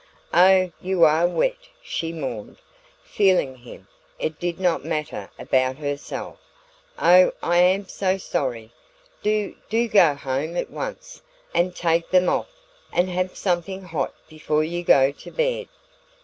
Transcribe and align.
"Oh, 0.33 0.71
you 0.81 1.03
ARE 1.03 1.27
wet," 1.27 1.67
she 1.83 2.11
mourned, 2.11 2.57
feeling 3.03 3.57
him 3.57 3.87
it 4.17 4.39
did 4.39 4.59
not 4.59 4.83
matter 4.83 5.29
about 5.37 5.75
herself; 5.77 6.39
"oh, 6.97 7.33
I 7.43 7.57
am 7.59 7.87
so 7.87 8.17
sorry! 8.17 8.71
Do 9.21 9.53
do 9.69 9.87
go 9.87 10.15
home 10.15 10.57
at 10.57 10.71
once, 10.71 11.21
and 11.53 11.75
take 11.75 12.09
them 12.09 12.29
off, 12.29 12.49
and 12.91 13.09
have 13.11 13.37
something 13.37 13.83
hot 13.83 14.15
before 14.27 14.63
you 14.63 14.81
go 14.83 15.11
to 15.11 15.29
bed." 15.29 15.67